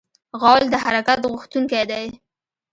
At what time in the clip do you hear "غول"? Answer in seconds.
0.39-0.63